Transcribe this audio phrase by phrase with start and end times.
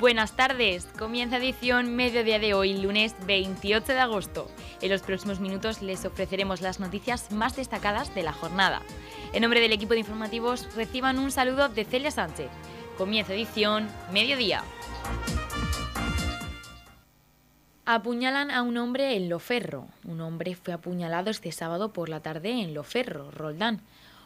[0.00, 4.50] Buenas tardes, comienza edición mediodía de hoy, lunes 28 de agosto.
[4.80, 8.80] En los próximos minutos les ofreceremos las noticias más destacadas de la jornada.
[9.34, 12.48] En nombre del equipo de informativos reciban un saludo de Celia Sánchez.
[12.96, 14.64] Comienza edición mediodía.
[17.84, 19.86] Apuñalan a un hombre en Loferro.
[20.04, 23.82] Un hombre fue apuñalado este sábado por la tarde en Loferro, Roldán.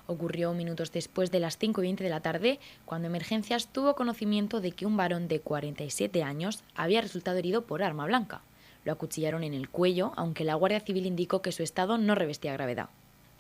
[0.06, 4.60] Ocurrió minutos después de las 5 y 20 de la tarde, cuando Emergencias tuvo conocimiento
[4.60, 8.42] de que un varón de 47 años había resultado herido por arma blanca.
[8.84, 12.52] Lo acuchillaron en el cuello, aunque la Guardia Civil indicó que su estado no revestía
[12.52, 12.90] gravedad.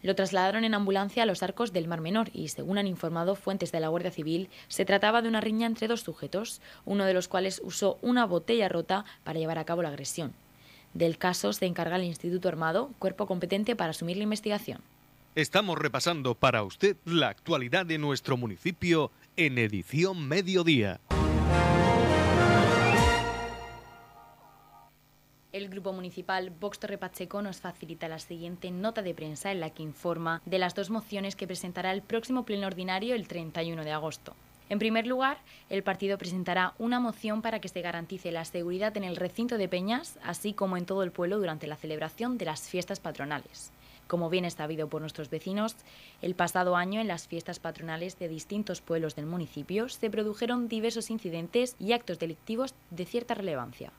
[0.00, 3.70] Lo trasladaron en ambulancia a los arcos del Mar Menor y, según han informado fuentes
[3.70, 7.28] de la Guardia Civil, se trataba de una riña entre dos sujetos, uno de los
[7.28, 10.32] cuales usó una botella rota para llevar a cabo la agresión.
[10.94, 14.80] Del caso se encarga el Instituto Armado, cuerpo competente para asumir la investigación.
[15.36, 21.00] Estamos repasando para usted la actualidad de nuestro municipio en edición mediodía.
[25.50, 29.70] El Grupo Municipal Vox Torre Pacheco nos facilita la siguiente nota de prensa en la
[29.70, 33.90] que informa de las dos mociones que presentará el próximo pleno ordinario el 31 de
[33.90, 34.36] agosto.
[34.68, 39.02] En primer lugar, el partido presentará una moción para que se garantice la seguridad en
[39.02, 42.68] el recinto de Peñas, así como en todo el pueblo durante la celebración de las
[42.68, 43.72] fiestas patronales.
[44.06, 45.76] Como bien está habido por nuestros vecinos,
[46.20, 51.10] el pasado año en las fiestas patronales de distintos pueblos del municipio se produjeron diversos
[51.10, 53.92] incidentes y actos delictivos de cierta relevancia.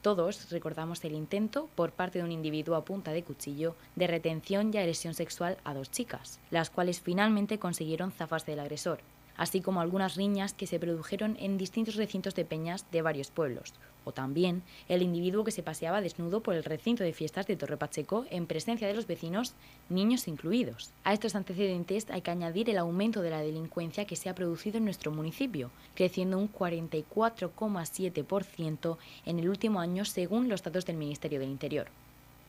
[0.00, 4.70] Todos recordamos el intento por parte de un individuo a punta de cuchillo de retención
[4.72, 9.00] y agresión sexual a dos chicas, las cuales finalmente consiguieron zafarse del agresor,
[9.38, 13.72] así como algunas riñas que se produjeron en distintos recintos de peñas de varios pueblos,
[14.04, 17.76] o también el individuo que se paseaba desnudo por el recinto de fiestas de Torre
[17.76, 19.54] Pacheco en presencia de los vecinos,
[19.88, 20.92] niños incluidos.
[21.04, 24.76] A estos antecedentes hay que añadir el aumento de la delincuencia que se ha producido
[24.78, 31.38] en nuestro municipio, creciendo un 44,7% en el último año según los datos del Ministerio
[31.38, 31.86] del Interior.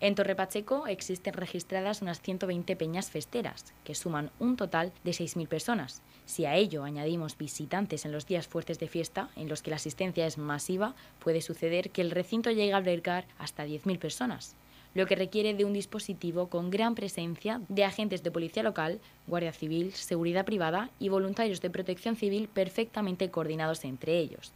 [0.01, 5.47] En Torre Pacheco existen registradas unas 120 peñas festeras, que suman un total de 6.000
[5.47, 6.01] personas.
[6.25, 9.75] Si a ello añadimos visitantes en los días fuertes de fiesta, en los que la
[9.75, 14.55] asistencia es masiva, puede suceder que el recinto llegue a albergar hasta 10.000 personas
[14.95, 19.53] lo que requiere de un dispositivo con gran presencia de agentes de policía local, guardia
[19.53, 24.51] civil, seguridad privada y voluntarios de protección civil perfectamente coordinados entre ellos.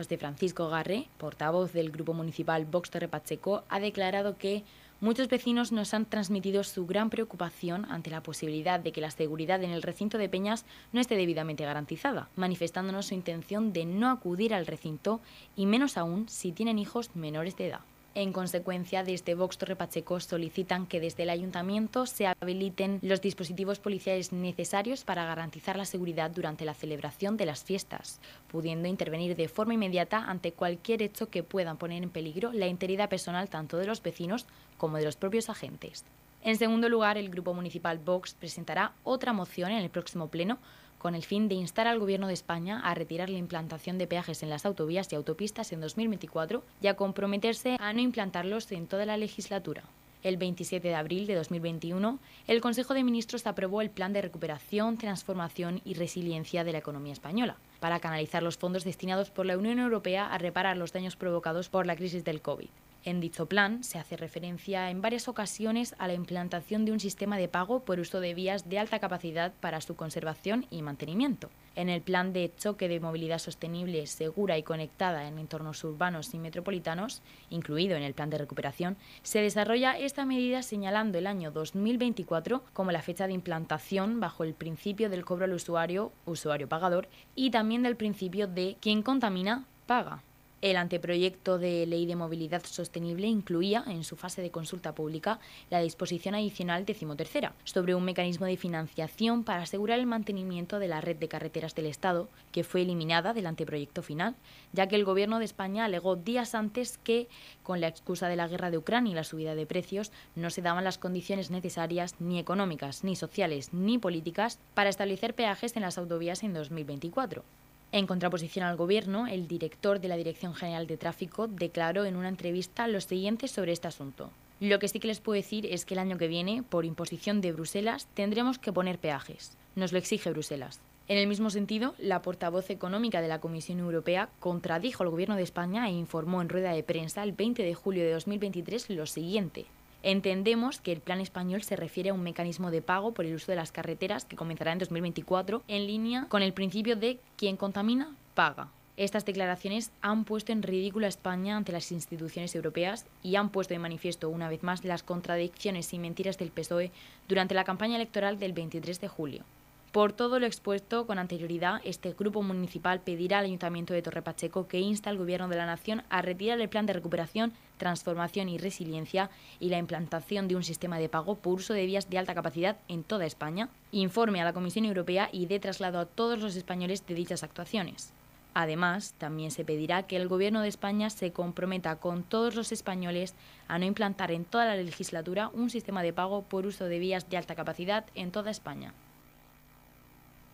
[0.00, 4.64] José Francisco Garre, portavoz del Grupo Municipal Vox Torre Pacheco, ha declarado que
[4.98, 9.62] muchos vecinos nos han transmitido su gran preocupación ante la posibilidad de que la seguridad
[9.62, 14.54] en el recinto de Peñas no esté debidamente garantizada, manifestándonos su intención de no acudir
[14.54, 15.20] al recinto
[15.54, 17.80] y menos aún si tienen hijos menores de edad.
[18.16, 23.78] En consecuencia, desde Vox Torre Pacheco solicitan que desde el ayuntamiento se habiliten los dispositivos
[23.78, 29.46] policiales necesarios para garantizar la seguridad durante la celebración de las fiestas, pudiendo intervenir de
[29.46, 33.86] forma inmediata ante cualquier hecho que pueda poner en peligro la integridad personal tanto de
[33.86, 34.46] los vecinos
[34.76, 36.04] como de los propios agentes.
[36.42, 40.58] En segundo lugar, el Grupo Municipal Vox presentará otra moción en el próximo pleno
[41.00, 44.42] con el fin de instar al Gobierno de España a retirar la implantación de peajes
[44.42, 49.06] en las autovías y autopistas en 2024 y a comprometerse a no implantarlos en toda
[49.06, 49.82] la legislatura.
[50.22, 54.98] El 27 de abril de 2021, el Consejo de Ministros aprobó el Plan de Recuperación,
[54.98, 59.78] Transformación y Resiliencia de la Economía Española, para canalizar los fondos destinados por la Unión
[59.78, 62.68] Europea a reparar los daños provocados por la crisis del COVID.
[63.02, 67.38] En dicho plan se hace referencia en varias ocasiones a la implantación de un sistema
[67.38, 71.48] de pago por uso de vías de alta capacidad para su conservación y mantenimiento.
[71.76, 76.38] En el plan de choque de movilidad sostenible, segura y conectada en entornos urbanos y
[76.38, 82.64] metropolitanos, incluido en el plan de recuperación, se desarrolla esta medida señalando el año 2024
[82.74, 87.50] como la fecha de implantación bajo el principio del cobro al usuario, usuario pagador, y
[87.50, 90.22] también del principio de quien contamina, paga.
[90.62, 95.40] El anteproyecto de ley de movilidad sostenible incluía en su fase de consulta pública
[95.70, 101.00] la disposición adicional decimotercera sobre un mecanismo de financiación para asegurar el mantenimiento de la
[101.00, 104.36] red de carreteras del Estado, que fue eliminada del anteproyecto final,
[104.74, 107.28] ya que el Gobierno de España alegó días antes que,
[107.62, 110.60] con la excusa de la guerra de Ucrania y la subida de precios, no se
[110.60, 115.96] daban las condiciones necesarias ni económicas, ni sociales, ni políticas para establecer peajes en las
[115.96, 117.44] autovías en 2024.
[117.92, 122.28] En contraposición al Gobierno, el director de la Dirección General de Tráfico declaró en una
[122.28, 124.30] entrevista lo siguiente sobre este asunto.
[124.60, 127.40] Lo que sí que les puedo decir es que el año que viene, por imposición
[127.40, 129.56] de Bruselas, tendremos que poner peajes.
[129.74, 130.80] Nos lo exige Bruselas.
[131.08, 135.42] En el mismo sentido, la portavoz económica de la Comisión Europea contradijo al Gobierno de
[135.42, 139.66] España e informó en rueda de prensa el 20 de julio de 2023 lo siguiente.
[140.02, 143.52] Entendemos que el plan español se refiere a un mecanismo de pago por el uso
[143.52, 148.16] de las carreteras que comenzará en 2024 en línea con el principio de quien contamina,
[148.34, 148.68] paga.
[148.96, 153.72] Estas declaraciones han puesto en ridículo a España ante las instituciones europeas y han puesto
[153.72, 156.90] de manifiesto una vez más las contradicciones y mentiras del PSOE
[157.28, 159.44] durante la campaña electoral del 23 de julio.
[159.92, 164.68] Por todo lo expuesto con anterioridad, este grupo municipal pedirá al Ayuntamiento de Torre Pacheco
[164.68, 168.56] que insta al Gobierno de la Nación a retirar el plan de recuperación, transformación y
[168.56, 172.36] resiliencia y la implantación de un sistema de pago por uso de vías de alta
[172.36, 176.54] capacidad en toda España, informe a la Comisión Europea y dé traslado a todos los
[176.54, 178.12] españoles de dichas actuaciones.
[178.54, 183.34] Además, también se pedirá que el Gobierno de España se comprometa con todos los españoles
[183.66, 187.28] a no implantar en toda la legislatura un sistema de pago por uso de vías
[187.28, 188.94] de alta capacidad en toda España.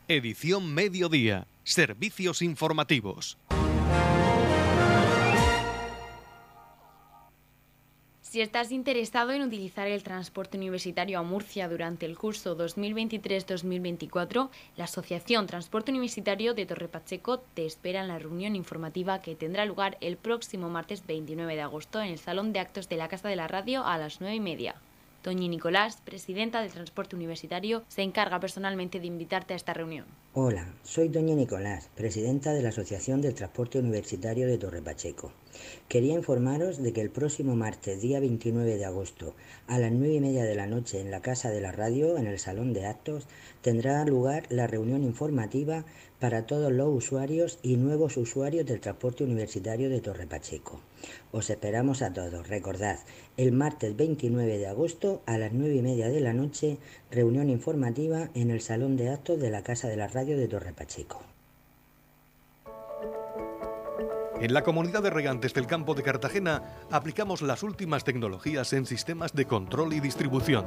[0.08, 1.48] Edición Mediodía.
[1.64, 3.38] Servicios informativos.
[8.20, 14.84] Si estás interesado en utilizar el transporte universitario a Murcia durante el curso 2023-2024, la
[14.84, 19.98] Asociación Transporte Universitario de Torre Pacheco te espera en la reunión informativa que tendrá lugar
[20.00, 23.34] el próximo martes 29 de agosto en el Salón de Actos de la Casa de
[23.34, 24.76] la Radio a las 9 y media.
[25.26, 30.06] Doña Nicolás, presidenta del Transporte Universitario, se encarga personalmente de invitarte a esta reunión.
[30.34, 35.32] Hola, soy Doña Nicolás, presidenta de la Asociación del Transporte Universitario de Torre Pacheco.
[35.88, 39.34] Quería informaros de que el próximo martes, día 29 de agosto,
[39.66, 42.28] a las 9 y media de la noche, en la Casa de la Radio, en
[42.28, 43.26] el Salón de Actos,
[43.66, 45.84] tendrá lugar la reunión informativa
[46.20, 50.78] para todos los usuarios y nuevos usuarios del transporte universitario de Torre Pacheco.
[51.32, 52.46] Os esperamos a todos.
[52.46, 53.00] Recordad,
[53.36, 56.78] el martes 29 de agosto a las 9 y media de la noche,
[57.10, 60.72] reunión informativa en el Salón de Actos de la Casa de la Radio de Torre
[60.72, 61.20] Pacheco.
[64.40, 69.32] En la comunidad de regantes del campo de Cartagena aplicamos las últimas tecnologías en sistemas
[69.32, 70.66] de control y distribución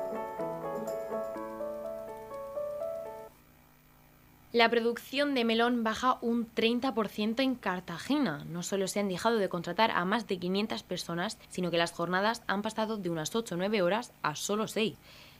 [4.53, 8.43] La producción de melón baja un 30% en Cartagena.
[8.49, 11.93] No solo se han dejado de contratar a más de 500 personas, sino que las
[11.93, 14.97] jornadas han pasado de unas 8 o 9 horas a solo 6.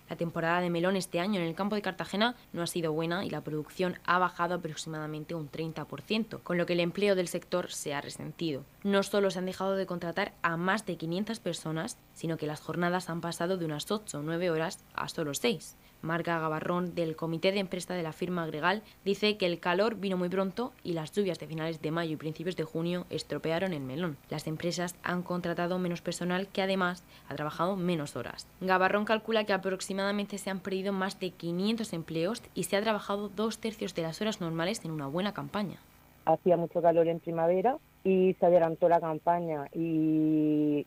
[0.09, 3.25] La temporada de melón este año en el campo de Cartagena no ha sido buena
[3.25, 7.69] y la producción ha bajado aproximadamente un 30%, con lo que el empleo del sector
[7.69, 8.63] se ha resentido.
[8.83, 12.61] No solo se han dejado de contratar a más de 500 personas, sino que las
[12.61, 15.75] jornadas han pasado de unas 8 o 9 horas a solo 6.
[16.01, 20.17] Marga Gabarrón, del comité de empresa de la firma Gregal, dice que el calor vino
[20.17, 23.81] muy pronto y las lluvias de finales de mayo y principios de junio estropearon el
[23.81, 24.17] melón.
[24.29, 28.47] Las empresas han contratado menos personal que además ha trabajado menos horas.
[28.61, 33.29] Gabarrón calcula que aproximadamente se han perdido más de 500 empleos y se ha trabajado
[33.29, 35.77] dos tercios de las horas normales en una buena campaña.
[36.25, 40.85] Hacía mucho calor en primavera, y se adelantó la campaña y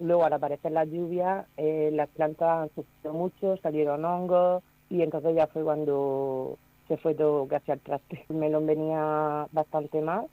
[0.00, 5.36] luego al aparecer las lluvias eh, las plantas han sufrido mucho, salieron hongos y entonces
[5.36, 6.58] ya fue cuando
[6.88, 8.24] se fue todo casi al traste.
[8.28, 10.26] El melón venía bastante mal,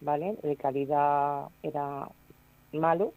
[0.00, 0.36] ¿vale?
[0.42, 2.08] De calidad era
[2.72, 3.12] malo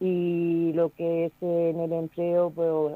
[0.00, 2.94] y lo que es en el empleo pues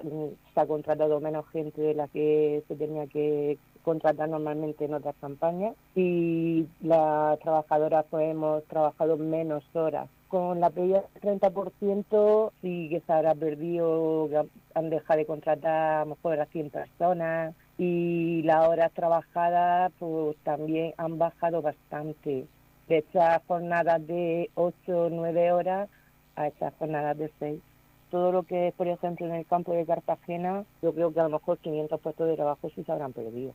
[0.54, 5.14] se ha contratado menos gente de la que se tenía que contratar normalmente en otras
[5.20, 10.08] campañas y las trabajadoras pues hemos trabajado menos horas.
[10.28, 14.28] Con la pérdida del 30% sí que se habrá perdido,
[14.74, 20.36] han dejado de contratar a lo mejor a 100 personas y las horas trabajadas pues
[20.42, 22.46] también han bajado bastante.
[22.88, 25.88] De estas jornadas de 8 o 9 horas
[26.36, 27.60] a estas jornadas de 6
[28.12, 31.22] todo lo que es, por ejemplo, en el campo de Cartagena, yo creo que a
[31.22, 33.54] lo mejor 500 puestos de trabajo sí se habrán perdido.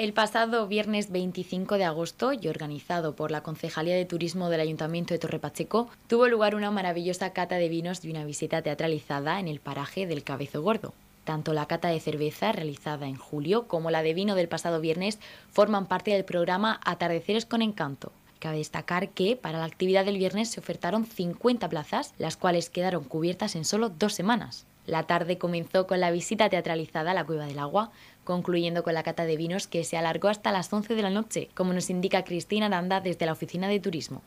[0.00, 5.12] El pasado viernes 25 de agosto y organizado por la Concejalía de Turismo del Ayuntamiento
[5.12, 9.46] de Torre Pacheco, tuvo lugar una maravillosa cata de vinos y una visita teatralizada en
[9.46, 10.94] el paraje del Cabezo Gordo.
[11.24, 15.18] Tanto la cata de cerveza realizada en julio como la de vino del pasado viernes
[15.50, 18.10] forman parte del programa Atardeceres con Encanto.
[18.38, 23.04] Cabe destacar que para la actividad del viernes se ofertaron 50 plazas, las cuales quedaron
[23.04, 24.64] cubiertas en solo dos semanas.
[24.86, 27.90] La tarde comenzó con la visita teatralizada a la Cueva del Agua,
[28.24, 31.48] concluyendo con la cata de vinos que se alargó hasta las 11 de la noche,
[31.54, 34.22] como nos indica Cristina Aranda desde la Oficina de Turismo.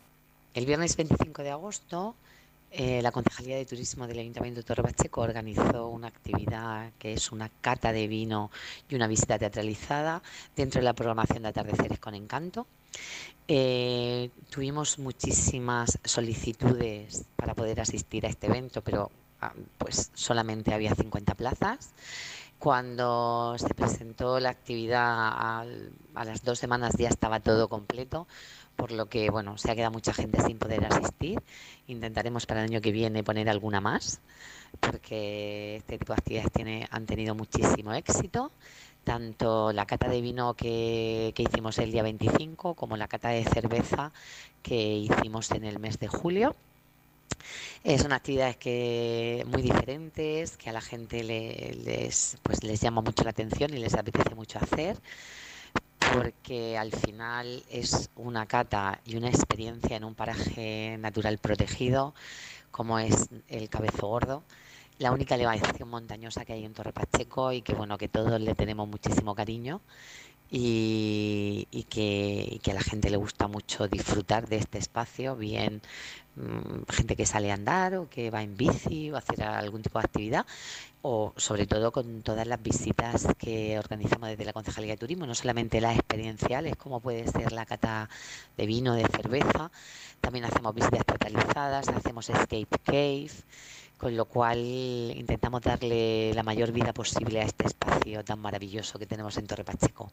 [0.53, 2.15] El viernes 25 de agosto,
[2.75, 7.91] eh, la Concejalía de Turismo del Ayuntamiento de organizó una actividad que es una cata
[7.91, 8.49] de vino
[8.89, 10.23] y una visita teatralizada
[10.55, 12.65] dentro de la programación de Atardeceres con Encanto.
[13.47, 19.11] Eh, tuvimos muchísimas solicitudes para poder asistir a este evento, pero
[19.77, 21.93] pues solamente había 50 plazas.
[22.59, 25.65] Cuando se presentó la actividad a
[26.25, 28.25] las dos semanas ya estaba todo completo,
[28.75, 31.41] por lo que bueno, se ha quedado mucha gente sin poder asistir.
[31.87, 34.21] Intentaremos para el año que viene poner alguna más,
[34.79, 38.51] porque este tipo de actividades tiene, han tenido muchísimo éxito
[39.03, 43.43] tanto la cata de vino que, que, hicimos el día 25 como la cata de
[43.43, 44.13] cerveza
[44.61, 46.55] que hicimos en el mes de julio.
[47.83, 53.23] Eh, son actividades que muy diferentes, que a la gente les, pues les llama mucho
[53.23, 54.97] la atención y les apetece mucho hacer,
[56.13, 62.13] porque al final es una cata y una experiencia en un paraje natural protegido,
[62.71, 64.43] como es el Cabezo Gordo
[64.99, 68.55] la única elevación montañosa que hay en Torre Pacheco y que bueno que todos le
[68.55, 69.81] tenemos muchísimo cariño
[70.49, 75.81] y, que, a la gente le gusta mucho disfrutar de este espacio, bien
[76.35, 79.99] mm, gente que sale a andar o que va en bici o hacer algún tipo
[79.99, 80.45] de actividad
[81.01, 85.35] o sobre todo con todas las visitas que organizamos desde la Concejalía de Turismo, no
[85.35, 88.09] solamente las experienciales como puede ser la cata
[88.55, 89.71] de vino, de cerveza,
[90.21, 93.31] también hacemos visitas totalizadas, hacemos escape cave
[94.03, 99.05] con lo cual intentamos darle la mayor vida posible a este espacio tan maravilloso que
[99.05, 100.11] tenemos en Torre Pacheco.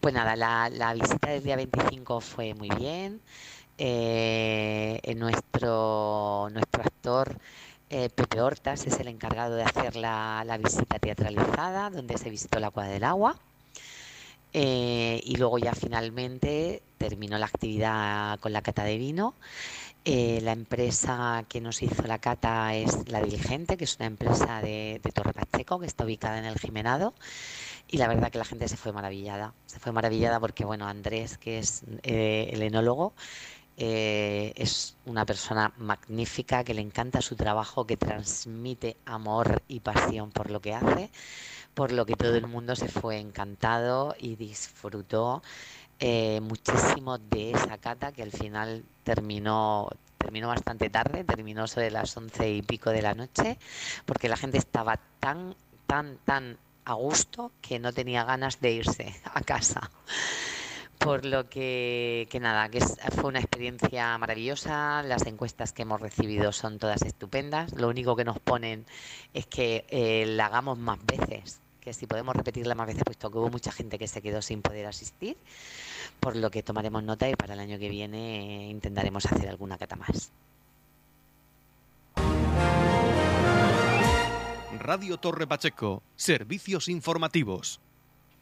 [0.00, 3.20] Pues nada, la, visita del día 25 fue muy bien.
[3.78, 7.38] Eh, nuestro, nuestro actor
[7.90, 12.72] eh, Pepe Hortas es el encargado de hacer la, visita teatralizada, donde se visitó la
[12.72, 13.38] Cuadra del Agua.
[14.52, 19.34] Eh, y luego ya finalmente terminó la actividad con la cata de vino
[20.04, 24.60] eh, la empresa que nos hizo la cata es La Diligente, que es una empresa
[24.60, 27.14] de, Torre Pacheco, que está ubicada en el Jimenado.
[27.88, 29.54] Y la verdad que la gente se fue maravillada.
[29.66, 33.14] Se fue maravillada porque, bueno, Andrés, que es eh, el enólogo,
[33.76, 40.30] eh, es una persona magnífica, que le encanta su trabajo, que transmite amor y pasión
[40.30, 41.10] por lo que hace,
[41.74, 45.42] por lo que todo el mundo se fue encantado y disfrutó
[46.04, 52.16] eh, muchísimo de esa cata que al final terminó terminó bastante tarde, terminó sobre las
[52.16, 53.56] once y pico de la noche,
[54.04, 55.54] porque la gente estaba tan,
[55.86, 59.92] tan, tan a gusto que no tenía ganas de irse a casa.
[60.98, 65.02] Por lo que, que nada, que fue una experiencia maravillosa.
[65.04, 67.72] Las encuestas que hemos recibido son todas estupendas.
[67.74, 68.86] Lo único que nos ponen
[69.34, 73.38] es que eh, la hagamos más veces, que si podemos repetirla más veces, puesto que
[73.38, 75.36] hubo mucha gente que se quedó sin poder asistir
[76.22, 79.96] por lo que tomaremos nota y para el año que viene intentaremos hacer alguna cata
[79.96, 80.30] más.
[84.78, 87.80] Radio Torre Pacheco, servicios informativos.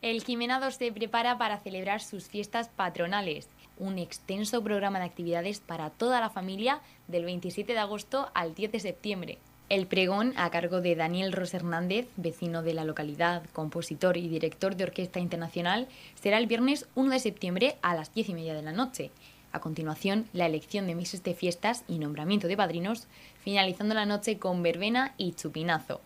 [0.03, 5.89] El Jimenado se prepara para celebrar sus fiestas patronales, un extenso programa de actividades para
[5.89, 9.39] toda la familia del 27 de agosto al 10 de septiembre.
[9.71, 14.75] El pregón, a cargo de Daniel Ros Hernández, vecino de la localidad, compositor y director
[14.75, 15.87] de Orquesta Internacional,
[16.21, 19.13] será el viernes 1 de septiembre a las 10 y media de la noche.
[19.53, 23.07] A continuación, la elección de mises de fiestas y nombramiento de padrinos,
[23.45, 26.01] finalizando la noche con verbena y chupinazo.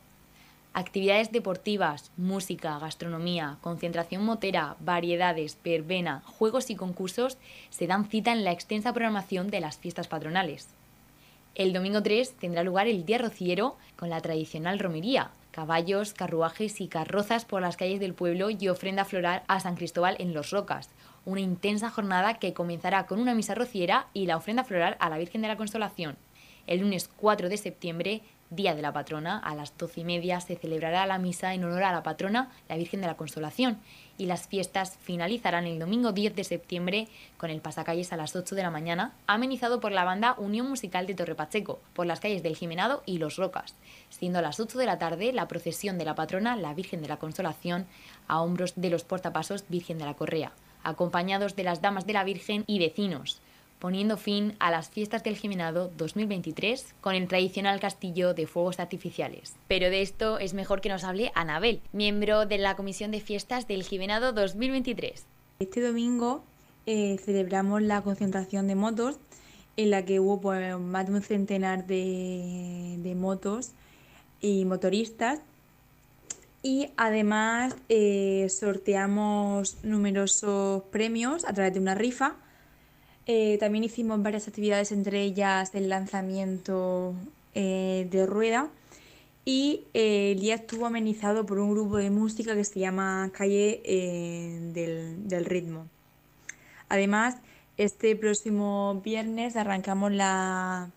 [0.74, 7.38] Actividades deportivas, música, gastronomía, concentración motera, variedades, verbena, juegos y concursos
[7.70, 10.68] se dan cita en la extensa programación de las fiestas patronales.
[11.54, 16.88] El domingo 3 tendrá lugar el Día Rociero con la tradicional romería, caballos, carruajes y
[16.88, 20.90] carrozas por las calles del pueblo y ofrenda floral a San Cristóbal en Los Rocas.
[21.24, 25.16] Una intensa jornada que comenzará con una misa rociera y la ofrenda floral a la
[25.18, 26.16] Virgen de la Consolación.
[26.66, 30.56] El lunes 4 de septiembre Día de la Patrona, a las doce y media se
[30.56, 33.78] celebrará la misa en honor a la patrona, la Virgen de la Consolación,
[34.16, 38.54] y las fiestas finalizarán el domingo 10 de septiembre con el pasacalles a las 8
[38.54, 42.42] de la mañana, amenizado por la banda Unión Musical de Torre Pacheco, por las calles
[42.42, 43.74] del Jimenado y Los Rocas,
[44.10, 47.08] siendo a las 8 de la tarde la procesión de la patrona, la Virgen de
[47.08, 47.86] la Consolación,
[48.28, 50.52] a hombros de los portapasos Virgen de la Correa,
[50.84, 53.40] acompañados de las damas de la Virgen y vecinos
[53.84, 59.56] poniendo fin a las fiestas del Jimenado 2023 con el tradicional castillo de fuegos artificiales.
[59.68, 63.68] Pero de esto es mejor que nos hable Anabel, miembro de la Comisión de Fiestas
[63.68, 65.26] del Jimenado 2023.
[65.58, 66.42] Este domingo
[66.86, 69.18] eh, celebramos la concentración de motos
[69.76, 73.72] en la que hubo pues, más de un centenar de, motos
[74.40, 75.40] y motoristas.
[76.62, 82.36] Y además eh, sorteamos numerosos premios a través de una rifa.
[83.26, 87.14] Eh, también hicimos varias actividades, entre ellas el lanzamiento
[87.54, 88.68] eh, de rueda.
[89.46, 93.82] Y el día estuvo amenizado por un grupo de música que se llama Calle
[94.72, 95.86] del, Ritmo.
[96.88, 97.36] Además,
[97.76, 100.88] este próximo viernes arrancamos las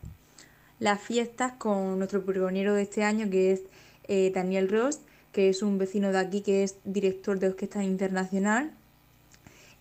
[1.02, 3.64] fiestas con nuestro pregonero de este año, que es
[4.08, 5.00] eh, Daniel Ross,
[5.32, 8.72] que es un vecino de aquí, que es director de Orquesta Internacional.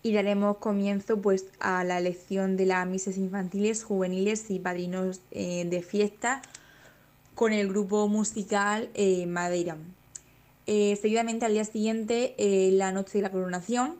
[0.07, 5.65] Y daremos comienzo pues, a la elección de las mises infantiles, juveniles y padrinos eh,
[5.65, 6.41] de fiesta
[7.35, 9.77] con el grupo musical eh, Madeira.
[10.65, 12.35] seguidamente al día siguiente,
[12.71, 13.95] la noche de la coronación,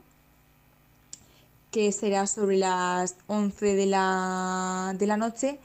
[1.71, 5.59] que será sobre las 11 de la, de la noche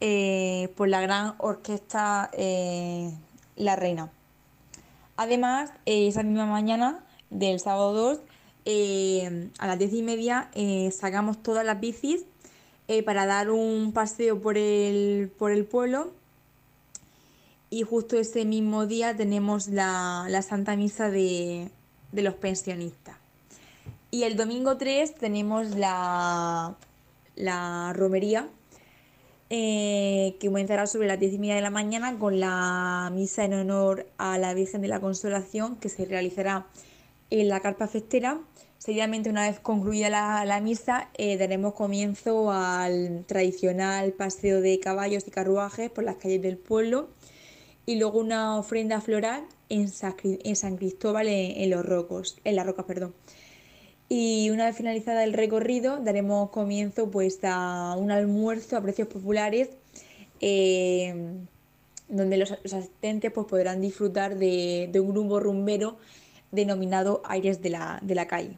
[0.00, 3.12] eh, por la gran orquesta eh,
[3.56, 4.10] La Reina.
[5.16, 8.20] Además, eh, esa misma mañana del sábado 2,
[9.58, 10.50] a las 10 y media,
[10.92, 12.24] sacamos todas las bicis
[13.04, 16.12] para dar un paseo por el, por el pueblo.
[17.70, 21.70] Y justo ese mismo día tenemos la, Santa Misa de
[22.12, 23.16] los pensionistas.
[24.10, 26.76] Y el domingo 3 tenemos la,
[27.36, 28.48] la romería,
[29.50, 33.54] eh, que comenzará sobre las 10 y media de la mañana con la misa en
[33.54, 36.66] honor a la Virgen de la Consolación, que se realizará
[37.30, 38.38] en la carpa festera.
[38.78, 45.32] Seguidamente, una vez concluida la, misa, eh, daremos comienzo al tradicional paseo de caballos y
[45.32, 47.08] carruajes por las calles del pueblo
[47.86, 52.84] y luego una ofrenda floral en San, Cristóbal en, los rocos, en las rocas.
[52.86, 53.14] Perdón.
[54.08, 59.70] Y una vez finalizada el recorrido, daremos comienzo pues, a un almuerzo a precios populares
[60.40, 61.32] eh,
[62.08, 65.98] donde los, asistentes pues, podrán disfrutar de, un grupo rumbero
[66.52, 68.56] denominado Aires de la, de la Calle.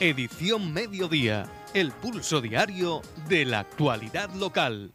[0.00, 4.90] Edición Mediodía, el pulso diario de la actualidad local.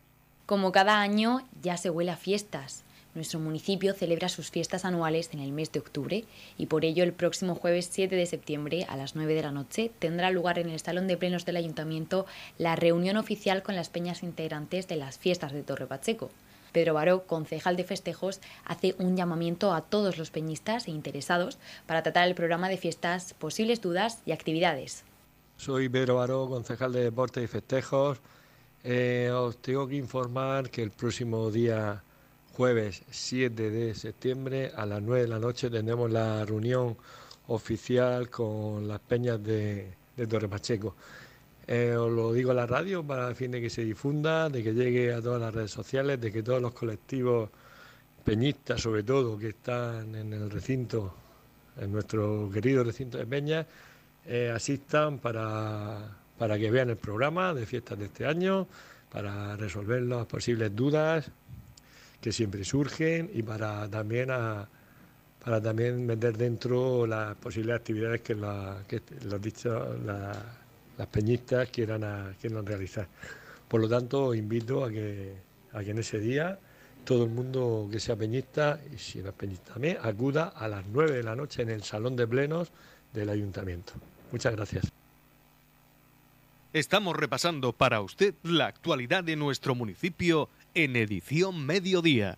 [0.46, 2.84] Como cada año, ya se huele a fiestas
[3.16, 6.26] nuestro municipio celebra sus fiestas anuales en el mes de octubre
[6.58, 9.92] y por ello el próximo jueves 7 de septiembre a las 9 de la noche
[10.00, 14.22] tendrá lugar en el Salón de Plenos del Ayuntamiento la reunión oficial con las peñas
[14.22, 16.30] integrantes de las fiestas de Torre Pacheco.
[16.72, 22.04] Pedro Baró, concejal de festejos, hace un llamamiento a todos los peñistas e interesados para
[22.04, 25.04] tratar el programa de fiestas, posibles dudas y actividades.
[25.58, 28.20] Soy Pedro Baró, concejal de deportes y festejos.
[28.84, 32.02] Eh, os tengo que informar que el próximo día
[32.56, 36.98] jueves 7 de septiembre a las 9 de la noche tenemos la reunión
[37.48, 39.94] oficial con las peñas de,
[40.30, 40.96] Torre Pacheco.
[41.72, 44.64] Eh, os lo digo a la radio para el fin de que se difunda, de
[44.64, 47.48] que llegue a todas las redes sociales, de que todos los colectivos
[48.26, 51.14] peñistas, sobre todo, que están en el recinto,
[51.80, 53.68] en nuestro querido recinto de Peñas,
[54.26, 58.66] eh, asistan para, para que vean el programa de fiestas de este año,
[59.12, 61.30] para resolver las posibles dudas
[62.20, 68.78] que siempre surgen y para también para también meter dentro las posibles actividades que, la,
[68.88, 69.04] que
[69.40, 69.96] dicho,
[71.00, 73.08] las peñistas quieran, quieran realizar.
[73.70, 75.34] Por lo tanto, invito a que,
[75.72, 76.60] a que en ese día
[77.06, 80.86] todo el mundo que sea peñista, y si no es peñista también, acuda a las
[80.88, 82.72] 9 de la noche en el Salón de Plenos
[83.14, 83.94] del Ayuntamiento.
[84.34, 84.92] Muchas gracias.
[86.74, 92.38] Estamos repasando para usted la actualidad de nuestro municipio en edición mediodía.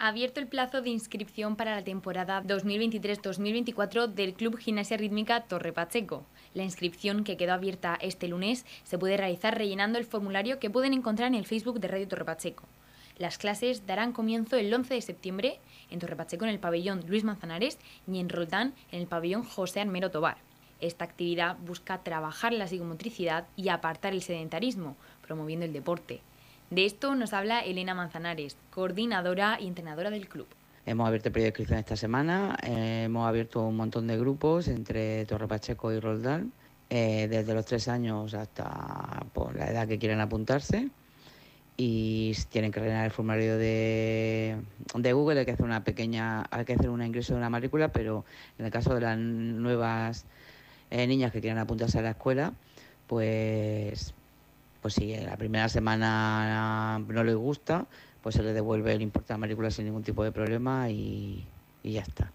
[0.00, 6.24] Abierto el plazo de inscripción para la temporada 2023-2024 del Club Gimnasia Rítmica Torre Pacheco.
[6.54, 10.94] La inscripción que quedó abierta este lunes se puede realizar rellenando el formulario que pueden
[10.94, 12.64] encontrar en el Facebook de Radio Torre Pacheco.
[13.18, 15.60] Las clases darán comienzo el 11 de septiembre
[15.90, 17.78] en Torre Pacheco en el pabellón Luis Manzanares
[18.10, 20.38] y en Roldán en el pabellón José Armero Tobar.
[20.80, 26.22] Esta actividad busca trabajar la psicomotricidad y apartar el sedentarismo, promoviendo el deporte.
[26.70, 30.46] De esto nos habla Elena Manzanares, coordinadora y entrenadora del club.
[30.86, 35.48] Hemos abierto el inscripción esta semana, eh, hemos abierto un montón de grupos entre Torre
[35.48, 36.52] Pacheco y Roldán,
[36.88, 40.88] eh, desde los tres años hasta por la edad que quieran apuntarse.
[41.76, 44.56] Y tienen que rellenar el formulario de,
[44.94, 47.88] de Google, hay que hacer una pequeña, hay que hacer un ingreso de una matrícula,
[47.88, 48.24] pero
[48.58, 50.24] en el caso de las nuevas
[50.90, 52.52] eh, niñas que quieran apuntarse a la escuela,
[53.08, 54.14] pues,
[54.80, 57.86] pues si la primera semana no les gusta,
[58.22, 61.46] pues se les devuelve el importe de la matrícula sin ningún tipo de problema y,
[61.82, 62.32] ya está.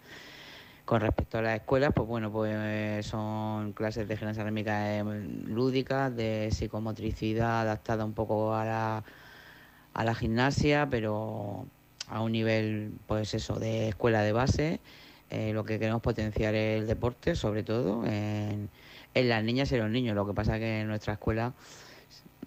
[0.86, 5.04] Con respecto a las escuelas, pues bueno, pues son clases de gimnasia rítmica
[5.46, 9.04] lúdicas, de psicomotricidad adaptada un poco a la,
[9.94, 11.66] a la gimnasia, pero
[12.08, 14.80] a un nivel, pues eso, de escuela de base.
[15.32, 18.70] Eh, lo que queremos potenciar es el deporte, sobre todo en,
[19.16, 20.16] en las niñas y los niños.
[20.16, 21.54] Lo que pasa es que en nuestra escuela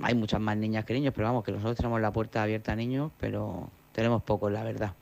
[0.03, 2.77] hay muchas más niñas que niños, pero vamos, que nosotros tenemos la puerta abierta a
[2.77, 4.95] niños, pero tenemos pocos, la verdad.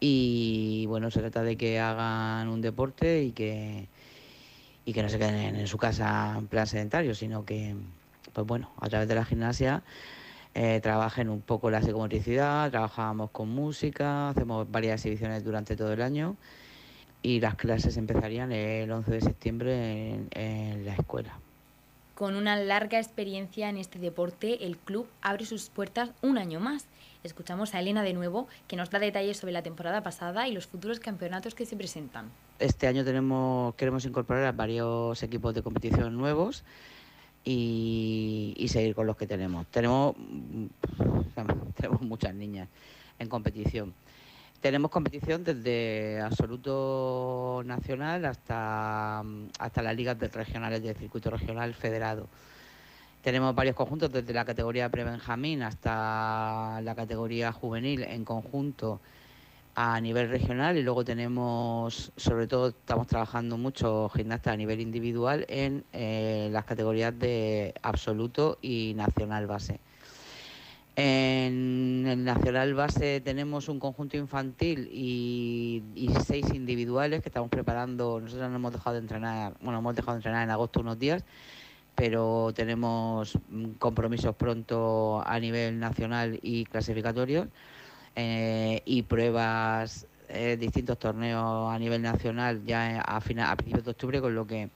[0.00, 3.88] Y bueno, se trata de que hagan un deporte y que,
[4.84, 7.76] y que no se queden en su casa en plan sedentario, sino que,
[8.32, 9.82] pues bueno, a través de la gimnasia
[10.54, 16.02] eh, trabajen un poco la psicomotricidad, trabajamos con música, hacemos varias exhibiciones durante todo el
[16.02, 16.36] año
[17.22, 21.38] y las clases empezarían el 11 de septiembre en, la escuela.
[22.22, 26.86] Con una larga experiencia en este deporte, el club abre sus puertas un año más.
[27.24, 30.68] Escuchamos a Elena de nuevo, que nos da detalles sobre la temporada pasada y los
[30.68, 32.30] futuros campeonatos que se presentan.
[32.60, 36.62] Este año tenemos, queremos incorporar a varios equipos de competición nuevos
[37.44, 39.66] y, seguir con los que tenemos.
[39.66, 40.14] Tenemos,
[41.74, 42.68] tenemos muchas niñas
[43.18, 43.94] en competición.
[44.62, 49.24] Tenemos competición desde absoluto nacional hasta,
[49.58, 52.28] hasta las ligas regionales del circuito regional federado.
[53.22, 59.00] Tenemos varios conjuntos desde la categoría pre-benjamín hasta la categoría juvenil en conjunto
[59.74, 65.44] a nivel regional y luego tenemos, sobre todo estamos trabajando mucho gimnastas a nivel individual
[65.48, 69.80] en eh, las categorías de absoluto y nacional base.
[70.94, 75.82] En el nacional base tenemos un conjunto infantil y,
[76.26, 78.20] seis individuales que estamos preparando.
[78.20, 81.24] Nosotros no hemos dejado de entrenar, bueno, hemos dejado de entrenar en agosto unos días,
[81.94, 83.38] pero tenemos
[83.78, 87.48] compromisos pronto a nivel nacional y clasificatorios
[88.14, 93.90] eh, y pruebas, eh, distintos torneos a nivel nacional ya a, final, a principios de
[93.92, 94.68] octubre, con lo que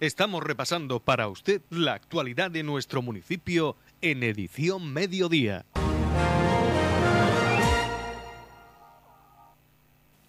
[0.00, 5.64] Estamos repasando para usted la actualidad de nuestro municipio en edición mediodía.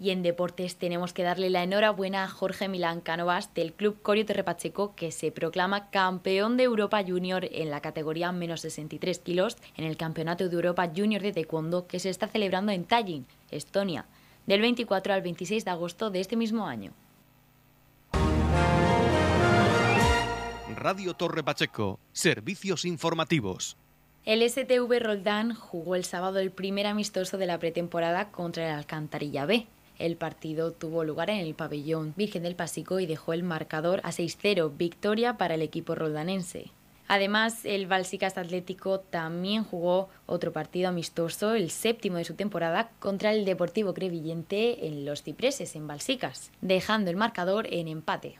[0.05, 4.23] Y en deportes tenemos que darle la enhorabuena a Jorge Milán Canovas del Club Corio
[4.23, 9.83] Terrepacheco que se proclama campeón de Europa Junior en la categoría menos 63 kilos en
[9.83, 14.05] el Campeonato de Europa Junior de Taekwondo que se está celebrando en Tallinn, Estonia,
[14.45, 16.91] del 24 al 26 de agosto de este mismo año.
[20.75, 23.75] Radio Torre Pacheco, servicios informativos.
[24.23, 29.47] El STV Roldán jugó el sábado el primer amistoso de la pretemporada contra el Alcantarilla
[29.47, 29.65] B.
[29.97, 34.11] El partido tuvo lugar en el pabellón Virgen del Pasico y dejó el marcador a
[34.11, 36.71] 6-0, victoria para el equipo roldanense.
[37.07, 43.31] Además, el Balsicas Atlético también jugó otro partido amistoso, el séptimo de su temporada, contra
[43.31, 48.39] el Deportivo Crevillente en Los Cipreses, en Balsicas, dejando el marcador en empate.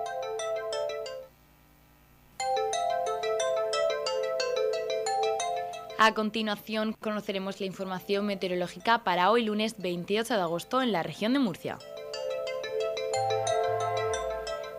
[6.03, 11.33] A continuación conoceremos la información meteorológica para hoy lunes 28 de agosto en la región
[11.33, 11.77] de Murcia.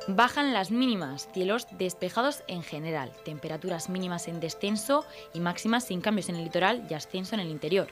[0.09, 6.29] Bajan las mínimas, cielos despejados en general, temperaturas mínimas en descenso y máximas sin cambios
[6.29, 7.87] en el litoral y ascenso en el interior.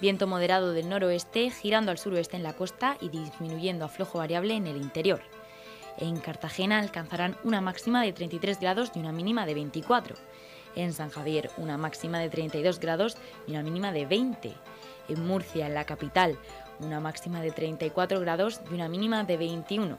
[0.00, 4.54] Viento moderado del noroeste, girando al suroeste en la costa y disminuyendo a flojo variable
[4.54, 5.22] en el interior.
[5.98, 10.14] En Cartagena alcanzarán una máxima de 33 grados y una mínima de 24
[10.76, 14.52] en San Javier una máxima de 32 grados y una mínima de 20.
[15.08, 16.38] En Murcia, en la capital,
[16.80, 19.96] una máxima de 34 grados y una mínima de 21.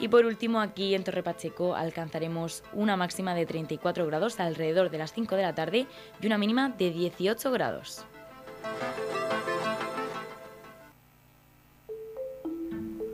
[0.00, 4.98] Y por último, aquí en Torre Pacheco alcanzaremos una máxima de 34 grados alrededor de
[4.98, 5.86] las 5 de la tarde
[6.20, 8.04] y una mínima de 18 grados.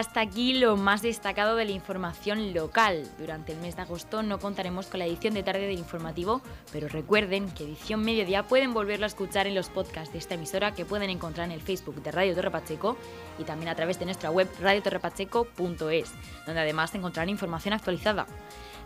[0.00, 3.06] Hasta aquí lo más destacado de la información local.
[3.18, 6.40] Durante el mes de agosto no contaremos con la edición de tarde del informativo,
[6.72, 10.72] pero recuerden que edición mediodía pueden volverlo a escuchar en los podcasts de esta emisora
[10.72, 12.96] que pueden encontrar en el Facebook de Radio Torre Pacheco
[13.38, 16.12] y también a través de nuestra web radiotorrepacheco.es,
[16.46, 18.26] donde además encontrarán información actualizada.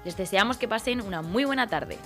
[0.04, 1.96] Les deseamos que pasen una muy buena tarde.